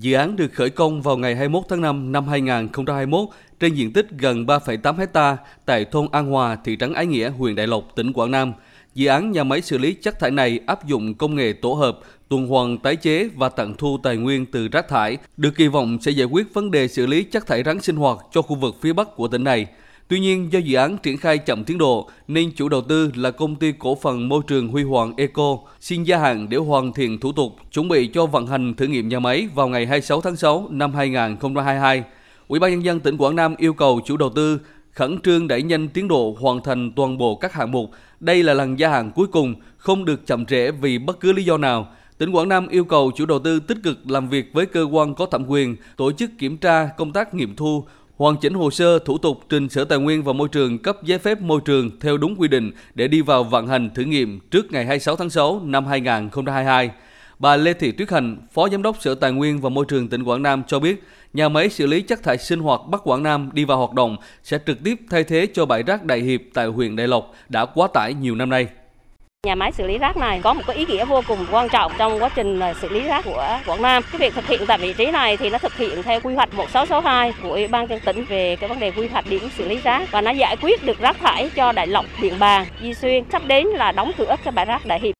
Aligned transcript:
Dự 0.00 0.12
án 0.12 0.36
được 0.36 0.52
khởi 0.52 0.70
công 0.70 1.02
vào 1.02 1.16
ngày 1.16 1.36
21 1.36 1.62
tháng 1.68 1.80
5 1.80 2.12
năm 2.12 2.28
2021 2.28 3.28
trên 3.60 3.74
diện 3.74 3.92
tích 3.92 4.06
gần 4.18 4.46
3,8 4.46 4.96
hecta 4.96 5.36
tại 5.64 5.84
thôn 5.84 6.08
An 6.12 6.30
Hòa, 6.30 6.56
thị 6.64 6.76
trấn 6.80 6.92
Ái 6.92 7.06
Nghĩa, 7.06 7.30
huyện 7.30 7.54
Đại 7.54 7.66
Lộc, 7.66 7.84
tỉnh 7.96 8.12
Quảng 8.12 8.30
Nam. 8.30 8.52
Dự 8.94 9.08
án 9.08 9.32
nhà 9.32 9.44
máy 9.44 9.62
xử 9.62 9.78
lý 9.78 9.94
chất 9.94 10.18
thải 10.18 10.30
này 10.30 10.60
áp 10.66 10.86
dụng 10.86 11.14
công 11.14 11.34
nghệ 11.34 11.52
tổ 11.52 11.72
hợp, 11.72 11.98
tuần 12.28 12.46
hoàn 12.46 12.78
tái 12.78 12.96
chế 12.96 13.28
và 13.36 13.48
tận 13.48 13.74
thu 13.74 13.98
tài 14.02 14.16
nguyên 14.16 14.46
từ 14.46 14.68
rác 14.68 14.88
thải, 14.88 15.16
được 15.36 15.50
kỳ 15.56 15.68
vọng 15.68 15.98
sẽ 16.00 16.10
giải 16.10 16.26
quyết 16.26 16.54
vấn 16.54 16.70
đề 16.70 16.88
xử 16.88 17.06
lý 17.06 17.24
chất 17.24 17.46
thải 17.46 17.62
rắn 17.62 17.80
sinh 17.80 17.96
hoạt 17.96 18.18
cho 18.32 18.42
khu 18.42 18.56
vực 18.56 18.76
phía 18.80 18.92
Bắc 18.92 19.16
của 19.16 19.28
tỉnh 19.28 19.44
này. 19.44 19.66
Tuy 20.12 20.20
nhiên, 20.20 20.52
do 20.52 20.58
dự 20.58 20.76
án 20.76 20.98
triển 20.98 21.16
khai 21.16 21.38
chậm 21.38 21.64
tiến 21.64 21.78
độ, 21.78 22.08
nên 22.28 22.52
chủ 22.56 22.68
đầu 22.68 22.82
tư 22.82 23.10
là 23.14 23.30
công 23.30 23.56
ty 23.56 23.72
cổ 23.78 23.94
phần 23.94 24.28
môi 24.28 24.42
trường 24.46 24.68
Huy 24.68 24.82
Hoàng 24.82 25.12
Eco 25.16 25.58
xin 25.80 26.02
gia 26.02 26.18
hạn 26.18 26.48
để 26.48 26.56
hoàn 26.56 26.92
thiện 26.92 27.20
thủ 27.20 27.32
tục, 27.32 27.56
chuẩn 27.72 27.88
bị 27.88 28.06
cho 28.06 28.26
vận 28.26 28.46
hành 28.46 28.74
thử 28.74 28.86
nghiệm 28.86 29.08
nhà 29.08 29.20
máy 29.20 29.48
vào 29.54 29.68
ngày 29.68 29.86
26 29.86 30.20
tháng 30.20 30.36
6 30.36 30.66
năm 30.70 30.94
2022. 30.94 32.04
Ủy 32.48 32.60
ban 32.60 32.70
nhân 32.70 32.84
dân 32.84 33.00
tỉnh 33.00 33.16
Quảng 33.16 33.36
Nam 33.36 33.54
yêu 33.58 33.72
cầu 33.72 34.00
chủ 34.04 34.16
đầu 34.16 34.30
tư 34.30 34.60
khẩn 34.90 35.20
trương 35.20 35.48
đẩy 35.48 35.62
nhanh 35.62 35.88
tiến 35.88 36.08
độ 36.08 36.36
hoàn 36.40 36.62
thành 36.62 36.92
toàn 36.96 37.18
bộ 37.18 37.34
các 37.34 37.52
hạng 37.52 37.72
mục. 37.72 37.90
Đây 38.20 38.42
là 38.42 38.54
lần 38.54 38.78
gia 38.78 38.88
hạn 38.88 39.10
cuối 39.14 39.26
cùng, 39.26 39.54
không 39.76 40.04
được 40.04 40.26
chậm 40.26 40.46
trễ 40.46 40.70
vì 40.70 40.98
bất 40.98 41.20
cứ 41.20 41.32
lý 41.32 41.44
do 41.44 41.58
nào. 41.58 41.88
Tỉnh 42.18 42.32
Quảng 42.32 42.48
Nam 42.48 42.68
yêu 42.68 42.84
cầu 42.84 43.10
chủ 43.16 43.26
đầu 43.26 43.38
tư 43.38 43.60
tích 43.60 43.78
cực 43.82 44.10
làm 44.10 44.28
việc 44.28 44.52
với 44.52 44.66
cơ 44.66 44.86
quan 44.92 45.14
có 45.14 45.26
thẩm 45.26 45.46
quyền, 45.46 45.76
tổ 45.96 46.12
chức 46.12 46.30
kiểm 46.38 46.56
tra 46.56 46.88
công 46.96 47.12
tác 47.12 47.34
nghiệm 47.34 47.56
thu, 47.56 47.84
hoàn 48.22 48.36
chỉnh 48.36 48.54
hồ 48.54 48.70
sơ 48.70 48.98
thủ 48.98 49.18
tục 49.18 49.40
trình 49.48 49.68
Sở 49.68 49.84
Tài 49.84 49.98
nguyên 49.98 50.22
và 50.22 50.32
Môi 50.32 50.48
trường 50.48 50.78
cấp 50.78 50.96
giấy 51.02 51.18
phép 51.18 51.40
môi 51.40 51.60
trường 51.64 52.00
theo 52.00 52.16
đúng 52.16 52.34
quy 52.38 52.48
định 52.48 52.72
để 52.94 53.08
đi 53.08 53.20
vào 53.20 53.44
vận 53.44 53.66
hành 53.66 53.90
thử 53.94 54.02
nghiệm 54.02 54.40
trước 54.50 54.72
ngày 54.72 54.86
26 54.86 55.16
tháng 55.16 55.30
6 55.30 55.60
năm 55.64 55.86
2022. 55.86 56.90
Bà 57.38 57.56
Lê 57.56 57.72
Thị 57.72 57.92
Tuyết 57.92 58.10
Hành, 58.10 58.38
Phó 58.52 58.68
Giám 58.68 58.82
đốc 58.82 59.02
Sở 59.02 59.14
Tài 59.14 59.32
nguyên 59.32 59.60
và 59.60 59.68
Môi 59.68 59.84
trường 59.88 60.08
tỉnh 60.08 60.22
Quảng 60.22 60.42
Nam 60.42 60.62
cho 60.66 60.78
biết, 60.78 61.02
nhà 61.32 61.48
máy 61.48 61.68
xử 61.68 61.86
lý 61.86 62.02
chất 62.02 62.22
thải 62.22 62.38
sinh 62.38 62.60
hoạt 62.60 62.80
Bắc 62.90 63.00
Quảng 63.04 63.22
Nam 63.22 63.50
đi 63.52 63.64
vào 63.64 63.78
hoạt 63.78 63.92
động 63.92 64.16
sẽ 64.42 64.58
trực 64.66 64.84
tiếp 64.84 64.98
thay 65.10 65.24
thế 65.24 65.48
cho 65.54 65.66
bãi 65.66 65.82
rác 65.82 66.04
Đại 66.04 66.20
Hiệp 66.20 66.40
tại 66.54 66.66
huyện 66.66 66.96
Đại 66.96 67.08
Lộc 67.08 67.34
đã 67.48 67.64
quá 67.64 67.88
tải 67.94 68.14
nhiều 68.14 68.34
năm 68.34 68.50
nay. 68.50 68.66
Nhà 69.46 69.54
máy 69.54 69.72
xử 69.72 69.86
lý 69.86 69.98
rác 69.98 70.16
này 70.16 70.40
có 70.42 70.54
một 70.54 70.62
cái 70.66 70.76
ý 70.76 70.86
nghĩa 70.86 71.04
vô 71.04 71.22
cùng 71.28 71.46
quan 71.50 71.68
trọng 71.68 71.92
trong 71.98 72.22
quá 72.22 72.28
trình 72.34 72.60
xử 72.80 72.88
lý 72.88 73.00
rác 73.00 73.24
của 73.24 73.58
Quảng 73.66 73.82
Nam. 73.82 74.02
Cái 74.12 74.18
việc 74.18 74.34
thực 74.34 74.46
hiện 74.46 74.66
tại 74.66 74.78
vị 74.78 74.92
trí 74.92 75.10
này 75.10 75.36
thì 75.36 75.50
nó 75.50 75.58
thực 75.58 75.76
hiện 75.76 76.02
theo 76.02 76.20
quy 76.20 76.34
hoạch 76.34 76.54
1662 76.54 77.32
của 77.42 77.50
Ủy 77.50 77.68
ban 77.68 77.88
dân 77.88 78.00
tỉnh 78.04 78.24
về 78.24 78.56
cái 78.56 78.68
vấn 78.68 78.80
đề 78.80 78.90
quy 78.90 79.08
hoạch 79.08 79.26
điểm 79.26 79.48
xử 79.56 79.68
lý 79.68 79.78
rác 79.84 80.10
và 80.10 80.20
nó 80.20 80.30
giải 80.30 80.56
quyết 80.62 80.84
được 80.84 80.98
rác 80.98 81.16
thải 81.20 81.50
cho 81.54 81.72
Đại 81.72 81.86
Lộc, 81.86 82.04
Điện 82.20 82.38
Bàn, 82.38 82.66
Di 82.82 82.94
Xuyên. 82.94 83.24
Sắp 83.32 83.42
đến 83.46 83.66
là 83.66 83.92
đóng 83.92 84.12
cửa 84.18 84.36
cái 84.44 84.52
bãi 84.52 84.64
rác 84.64 84.86
Đại 84.86 85.00
Hiệp 85.00 85.14